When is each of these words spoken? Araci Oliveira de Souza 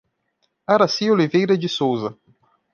Araci 0.67 1.11
Oliveira 1.11 1.55
de 1.57 1.67
Souza 1.69 2.17